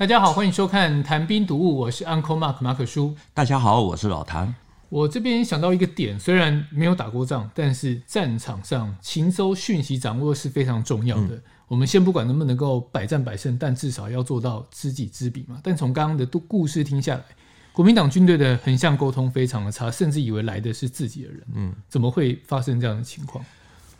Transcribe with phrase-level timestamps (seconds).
[0.00, 3.14] 大家好，欢迎收看《谈兵读物》，我是 Uncle Mark 马可叔。
[3.34, 4.54] 大家好，我是老谭。
[4.88, 11.34] 我这边想到一个点，虽然没有打过仗，但是战场上情搜讯息掌握是非常重要的。
[11.34, 15.60] 嗯、我们先不管能不能够百战百胜，但至少要做到知己知彼嘛。
[15.62, 17.22] 但从刚刚的故事听下来，
[17.70, 21.42] 国民党军队的横向沟通非常的差，甚至以为来的是自己的人。
[21.54, 23.44] 嗯，怎么会发生这样的情况？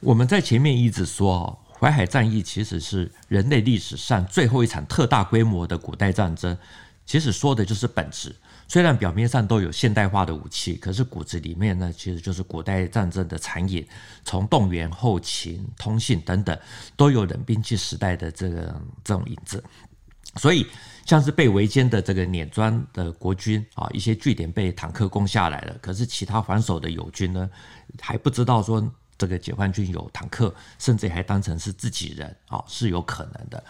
[0.00, 1.69] 我们在前面一直说啊。
[1.80, 6.54] 淮海战役其实是人类历史上最后一场特大规模的古代战争，
[7.06, 8.36] 其实说的就是本质。
[8.68, 13.84] 虽然表面上都有现代化的武器，可是骨子里面呢，其实就是古代战争的残影。
[14.24, 16.56] 从动员、后勤、通信等等，
[16.96, 19.64] 都有冷兵器时代的这个这种影子。
[20.36, 20.66] 所以，
[21.06, 27.50] 像是被围歼的这个碾庄的国军啊，一些据点被坦克攻下来了，可是其他防守的友军呢，
[28.00, 28.86] 还不知道说。
[29.20, 33.62] 这个解放军有坦克，甚至还当成是自己人啊、是有可能的。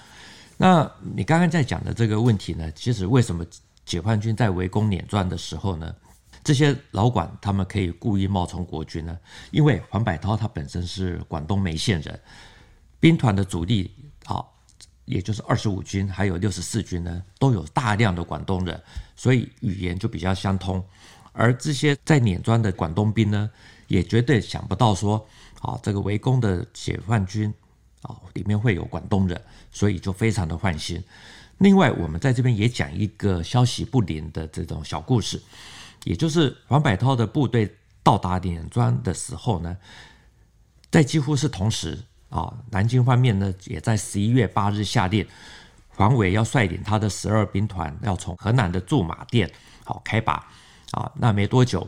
[0.57, 2.71] 那你刚刚在讲的这个问题呢？
[2.71, 3.45] 其实为什么
[3.85, 5.93] 解放军在围攻碾庄的时候呢，
[6.45, 9.19] 这些老管他们可以故意冒充国军呢？
[9.51, 12.21] 因为黄百韬他本身是广东梅县人，
[13.01, 13.93] 兵团的主力
[14.27, 14.45] 啊、
[15.07, 18.81] 也就是二十五军还有六十四军呢，都有大量的广东人，
[19.17, 20.85] 所以语言就比较相通。
[21.33, 23.49] 而这些在碾庄的广东兵呢，
[23.91, 25.27] 也绝对想不到说。
[25.61, 27.53] 啊，这个围攻的解放军
[28.01, 29.39] 啊，里面会有广东人，
[29.71, 31.05] 所以就非常的放心。
[31.59, 35.39] 另外，我们在这边也讲一个消息不灵的这种小故事，
[36.05, 39.77] 也就是黄百韬的部队到达碾庄的时候呢，
[40.91, 45.27] 在几乎是同时啊，南京方面呢也在十一月八日下令，
[45.89, 49.53] 黄维要率领他的十二兵团要从河南的驻马店
[49.85, 50.43] 好开拔
[50.93, 51.87] 啊，那没多久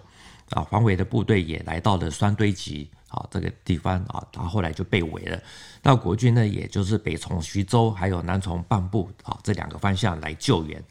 [0.53, 2.89] 啊，黄维的部队也来到了双堆集。
[3.13, 5.39] 啊，这个地方啊，他后来就被围了。
[5.83, 10.83] 那国军呢，也就是北从徐州，还有南从蚌埠啊这两个方向来救援，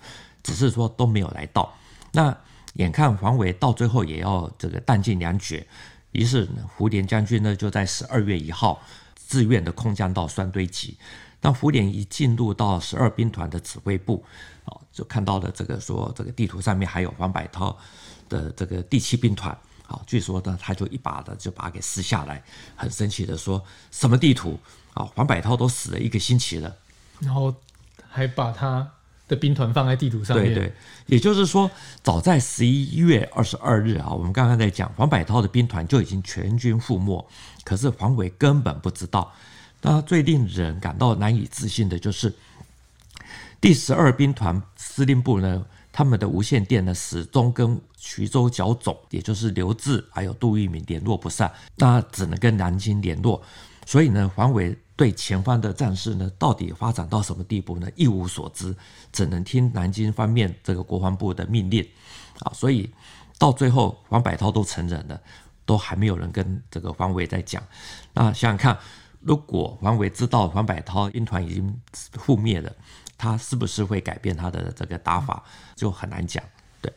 [0.43, 1.73] 只是说都没有来到。
[2.11, 2.37] 那
[2.73, 5.65] 眼看黄维到最后也要这个弹尽粮绝，
[6.11, 8.79] 于是胡琏将军呢就在十二月一号
[9.15, 10.95] 自愿的空降到双堆集。
[11.41, 14.23] 那胡琏一进入到十二兵团的指挥部，
[14.65, 17.75] 啊，就看到了这个说这个地图上面还有黄百韬
[18.31, 19.55] 的这个第七兵团。
[19.87, 22.41] 啊，据说呢，他就一把的就把它给撕下来，
[22.77, 23.61] 很生气的说
[23.91, 24.57] ：“什么地图
[24.93, 25.03] 啊？
[25.03, 26.73] 黄百韬都死了一个星期了，
[27.19, 27.53] 然后
[28.09, 28.89] 还把他
[29.27, 30.73] 的兵团放在地图上面。”对对，
[31.07, 31.69] 也就是说，
[32.01, 37.27] 早在十一月二十二日啊，我们刚刚在讲黄百韬的兵团就已经全军覆没，
[37.65, 39.33] 可是黄维根本不知道。
[39.81, 42.33] 那最令人感到难以置信的就是，
[43.59, 45.65] 第十二兵团司令部呢。
[45.91, 53.41] 他们的无线电呢，始终跟徐州剿总，也就是刘峙还有杜聿明联络不上，那只能跟南京联络。
[53.85, 57.89] 所以呢，黄维对前方的战事呢，到底发展到什么地步呢？
[57.95, 58.73] 一无所知，
[59.11, 61.85] 只能听南京方面这个国防部的命令
[62.39, 62.53] 啊。
[62.53, 62.89] 所以
[63.37, 65.19] 到最后，黄百韬都承认了，
[65.65, 67.61] 都还没有人跟这个黄维在讲。
[68.13, 68.77] 那想想看，
[69.19, 71.81] 如果黄维知道黄百韬兵团已经
[72.13, 72.71] 覆灭了。
[73.21, 75.43] 他是不是会改变他的这个打法，
[75.75, 76.43] 就很难讲。
[76.81, 76.91] 对，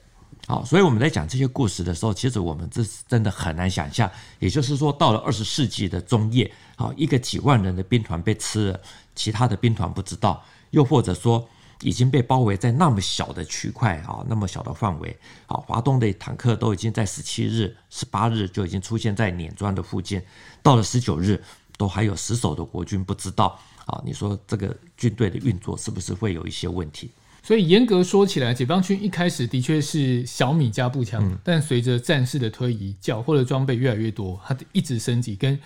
[0.46, 4.10] 好，所以我们在讲这些故事的时候，其实我们这是真的很难想象。
[4.38, 8.80] 也就是说，到了二十世纪的中叶，好，一个几万人的兵团被吃了，
[9.14, 11.46] 其他的兵团不知道，又或者说
[11.82, 15.14] 已经被包围在那么小的区块啊，那么小的范围，
[15.44, 20.22] 好，华东的坦克都已经在十七日、十八日就已经出现在碾庄的附近，
[20.62, 21.44] 到了十九日，
[21.76, 23.60] 都还有死守的国军不知道。
[23.86, 27.10] 啊，你说这个军队的运作是不是会有一些问题？
[27.42, 35.58] 所以严格说起来，解放军一开始的确是小米加步枪，嗯、但随着战事的推移，缴获的装备越来越多，它一直升级，跟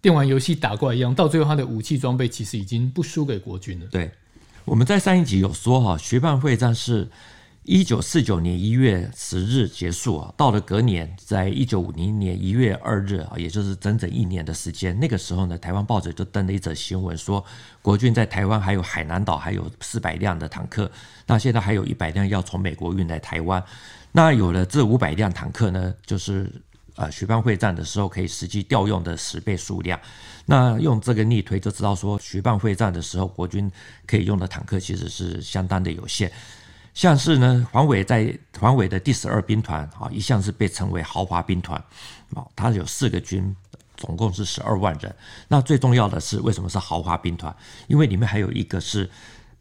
[0.00, 3.86] 电玩游戏打怪一样，到最后它的武器装备其实已经不输给国军了。
[3.86, 4.10] 对，
[4.64, 7.08] 我们在上一集有说哈，学办会战是。
[7.68, 14.98] 一九四九年一月十日结束啊，到了隔年，在一九五零年一月二日啊，也就是整整一年的时间。
[14.98, 17.44] 那个时候呢，台湾报纸就登了一则新闻，说
[17.82, 20.90] 国军在台湾还有海南岛还有四百辆的坦克，
[21.26, 23.62] 那现在还有一百辆要从美国运来台湾。
[24.12, 26.50] 那有了这五百辆坦克呢，就是
[26.96, 30.00] 呃徐蚌会战的时候可以实际调用的十倍数量。
[30.46, 33.70] 那用这个逆推就知道说，徐蚌会战的时候，国军
[34.06, 36.32] 可以用的坦克其实是相当的有限。
[36.98, 41.80] 像是呢，黄伟在黄伟的第十二兵团啊，一向是被称为豪华兵团
[42.34, 43.54] 啊，它有四个军，
[43.96, 45.14] 总共是十二万人。
[45.46, 47.54] 那最重要的是，为什么是豪华兵团？
[47.86, 49.08] 因为里面还有一个是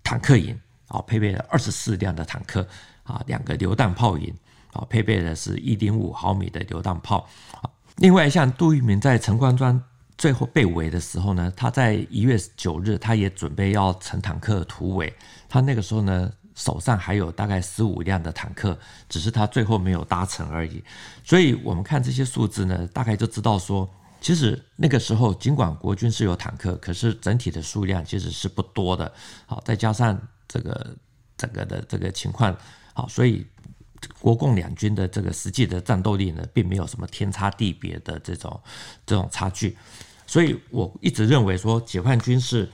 [0.04, 2.68] 坦克营啊，配备了二十四辆的坦克
[3.04, 4.34] 啊，两个榴弹炮营
[4.74, 7.30] 啊，配备的是一点五毫米的榴弹炮
[7.62, 7.70] 啊。
[7.98, 9.80] 另外，像杜聿明在陈官庄
[10.18, 15.14] 最后被围的时候呢，他在一月九日，他也准备要乘坦克突围，
[15.48, 16.34] 他那个时候呢。
[16.58, 18.76] 手上还有大概十五辆的坦克，
[19.08, 20.84] 只是他最后没有搭乘而已。
[21.24, 23.88] 所以我们看这些数字呢，大概就知道说，
[24.20, 29.14] 其实那个时候尽管国军是有坦克，可是整体的数量其实是不多的。
[29.46, 30.96] 好，再加上这个
[31.38, 32.58] 整个的这个情况，
[32.96, 33.46] 好，所以
[34.20, 38.60] 国共两军的这个实际的战斗力呢，并没有什么天差地别的这种
[39.06, 39.78] 这种差距。
[40.26, 42.68] 所以我一直认为说，解放军是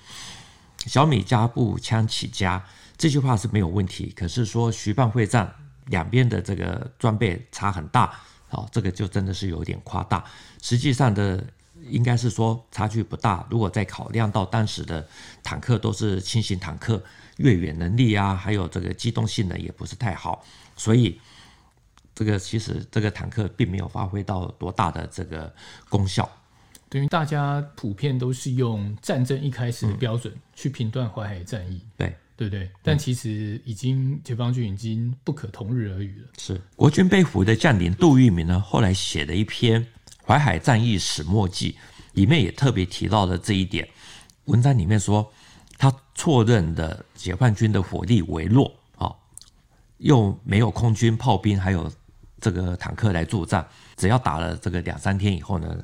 [0.86, 2.64] 小米加步枪起家，
[2.98, 4.14] 这句话是没有问题。
[4.16, 5.54] 可是说徐蚌会战
[5.88, 8.04] 两边的这个装备差很大，
[8.50, 10.24] 啊，这个就真的是有点夸大。
[10.62, 11.44] 实际上的
[11.90, 13.46] 应该是说差距不大。
[13.50, 15.06] 如果再考量到当时的
[15.44, 17.04] 坦克都是轻型坦克，
[17.38, 20.46] 越野能力啊，还有这个机动性能也不是太好，
[20.78, 21.20] 所以
[22.16, 25.54] 这个其实这个坦克并没有发挥到多大的这个
[25.90, 26.30] 功效。
[26.88, 32.70] 等于大家普遍都是用战争一开始的标准去评断淮海战役，嗯、对对不对？
[32.82, 36.28] 但其实已经解放军已经不可同日而语了。
[36.38, 39.82] 是国军被俘的将领杜聿明呢，后来写了一篇
[40.26, 41.72] 《淮海战役始末记》，
[42.14, 43.88] 里面也特别提到了这一点。
[44.46, 45.32] 文章里面说，
[45.78, 49.14] 他错认的解放军的火力为弱啊，
[49.98, 51.92] 又没有空军炮兵，还有
[52.42, 53.66] 这个坦克来作战。
[53.96, 55.78] 只要打了这个两三天以后呢，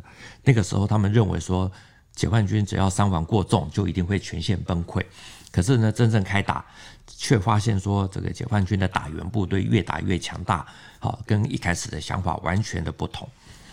[0.44, 1.72] 那个时候他们认为说，
[2.14, 5.06] 解放军只要伤亡过重，就一定会全线崩溃。
[5.52, 6.66] 可是呢，真正开打，
[7.08, 10.66] 却发现说，这个解放军的打援部队越打越强大，
[11.00, 13.28] 好，跟一开始的想法完全的不同。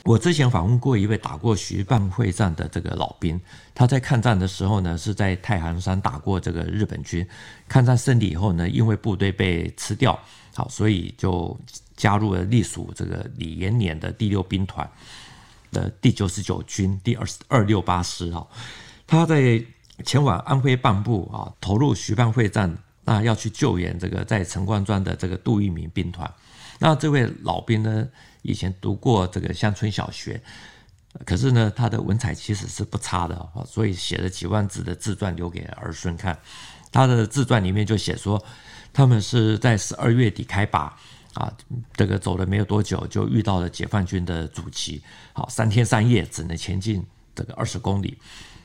[0.05, 3.41] 我之前访问过一位打过徐蚌会战的这个老兵，
[3.75, 7.27] 他在抗战的时候呢，是在太行山打过这个日本军。
[7.69, 10.19] 抗战胜利以后呢，因为部队被吃掉，
[10.55, 11.59] 好，所以就。
[11.97, 14.87] 加入了隶属这个李延年的第六兵团
[15.73, 18.47] 的第九十九军第二十二六八师啊，
[19.07, 19.59] 他在
[20.05, 26.31] 前往安徽蚌埠啊，投入徐蚌会战，那要去救援这个在陈官庄的这个杜聿明兵团。
[26.79, 28.07] 那这位老兵呢，
[28.43, 30.41] 以前读过这个乡村小学，
[31.25, 36.39] 可是呢，他的文采其实是不差的啊，所以写了几万字的自传留给儿孙看。
[36.93, 38.43] 他的自传里面就写说，
[38.93, 40.97] 他们是在十二月底开拔。
[41.35, 41.53] 啊，
[41.93, 45.03] 这个走了没有多久，就遇到了解放军的阻击。
[45.35, 47.05] 好，三天三夜只能前进
[47.35, 48.17] 这个二十公里。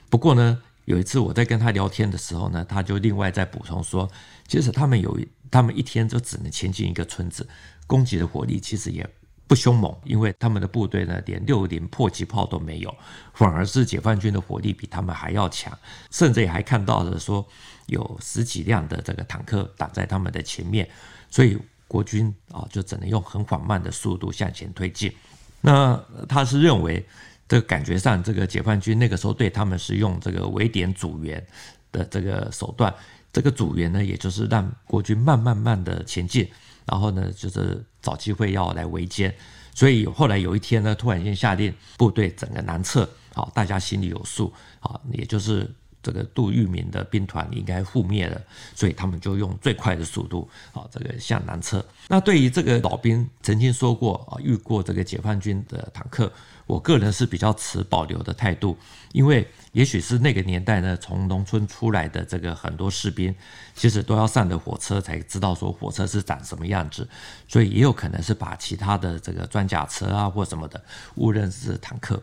[0.09, 0.57] 不过呢，
[0.91, 4.09] 有一次我在跟他聊天的时候呢，他就另外再补充说，
[4.45, 5.17] 其实他们有，
[5.49, 7.47] 他们一天就只能前进一个村子，
[7.87, 9.09] 攻击的火力其实也
[9.47, 12.93] 不凶猛，因为他们的部队呢，连六零迫击炮都没有，
[13.33, 15.71] 反而是解放军的火力比他们还要强，
[16.11, 17.47] 甚至也还看到了说
[17.85, 20.89] 有十几辆的这个坦克挡在他们的前面，
[21.29, 21.57] 所以。
[21.91, 25.13] 国军啊，就只能用很缓慢的速度向前推进。
[25.59, 27.05] 那他是认为，
[27.51, 31.45] 这个感觉上，这个解放军那个时候对他们是用这个围点阻援
[31.91, 32.93] 的这个手段。
[33.33, 36.49] 这个阻援呢，也就是让国军慢慢慢的前进，
[36.85, 39.33] 然后呢，就是找机会要来围歼。
[39.75, 45.69] 所以后来有一天呢，突然间下令部队整个南撤，好，大家心里有数，好，也就是。
[46.03, 48.41] 这个杜聿明的兵团应该覆灭了，
[48.75, 51.83] 所以他们就用最快的速度啊，这个向南撤。
[52.07, 56.31] 那对于这个老兵曾经说过啊，遇过这个解放军的坦克，
[56.65, 58.77] 我个人是比较持保留的态度，
[59.11, 63.33] 因为也许是那个年代呢，从农村出来的这个很多士兵，
[63.75, 67.07] 其实都要上的火车才知道说火车是长什么样子，
[67.47, 70.83] 所以也有可能是把其他的这个装甲车啊或什么的
[71.15, 72.21] 误认是坦克。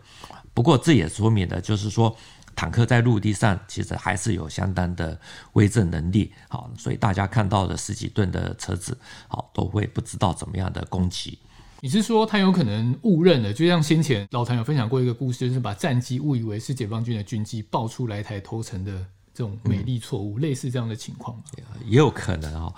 [0.52, 2.16] 不过这也说明了，就是说。
[2.58, 5.16] 坦克在陆地上其实还是有相当的
[5.52, 8.98] 威震能力，好，所以大家看到的十几吨的车子，
[9.28, 11.38] 好，都会不知道怎么样的攻击。
[11.80, 13.52] 你是说他有可能误认了？
[13.52, 18.92] 就像先前老谭有分享过一个故事，就是把战机误以为是解放军的军机，爆出来台投诚的
[19.32, 21.40] 这种美丽错误，嗯、类似这样的情况
[21.86, 22.74] 也有可能啊。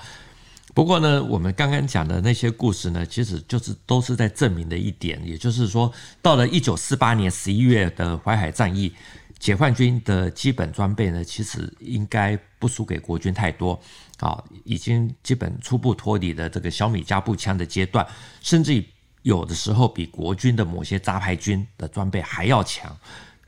[0.75, 8.93] 不过呢，我们刚刚讲的那些故事呢，其实就是都是在证明的一点，也就是说，到了一九四八年十一月的淮海战役。
[9.41, 13.81] 解放军的基本装备呢，其实应该不输给国军太多，
[14.19, 18.07] 啊，已经基本初步脱离了这个小米加步枪的阶段，
[18.43, 18.85] 甚至
[19.23, 22.95] 有的时候比国军的某些杂牌军的装备还要强，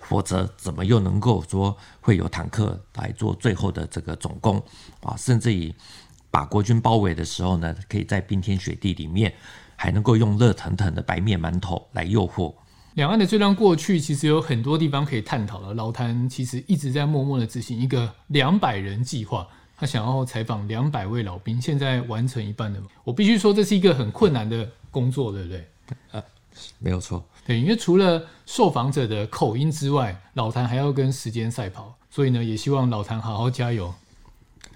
[0.01, 4.57] 否则怎么又能够说会有坦克来做最后的这个总攻
[5.03, 5.15] 啊？
[5.19, 5.75] 甚至于
[6.31, 9.31] 把国军包围的时候呢，可以在冰天雪地里面
[9.77, 12.55] 还能够用热腾腾的白面馒头来诱惑。
[12.95, 15.73] 两岸的这段过去，其实有很多地方可以探讨了。
[15.75, 19.47] 老谭其实一直在默默的执行一个两百人计划，
[19.77, 22.81] 他想要采访两百位老兵，现在完成一半了。
[23.05, 25.69] 我必须说，这是一个很困难的工作，对不对？
[26.11, 26.23] 呃，
[26.79, 27.25] 没有错。
[27.47, 33.93] 对，因为除了受访者的口音之外，老谭还要跟时间赛跑，所以呢，也希望老谭好好加油。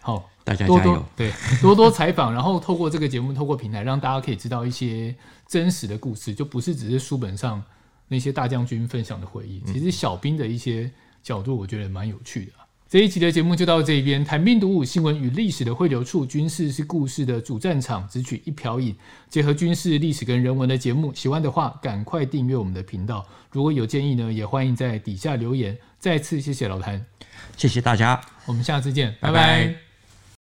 [0.00, 5.14] 好，大家多加油多对多多采访，然后透过这个节目，透过平台，让大家可以知道一些
[5.46, 7.62] 真实的故事，就不是只是书本上
[8.08, 9.60] 那些大将军分享的回忆。
[9.66, 10.90] 其实小兵的一些
[11.22, 12.52] 角度，我觉得蛮有趣的。
[12.88, 18.94] 这一集的节目就到这边，谈兵读武，新闻与历史的汇流处，军事是故事的主战场，只取一瓢饮，
[19.28, 21.12] 结合军事、历史跟人文的节目。
[21.12, 23.26] 喜欢的话，赶快订阅我们的频道。
[23.50, 25.76] 如果有建议呢，也欢迎在底下留言。
[25.98, 27.04] 再次谢谢老谭，
[27.56, 29.64] 谢谢大家，我们下次见，拜拜。
[29.64, 29.86] 拜拜。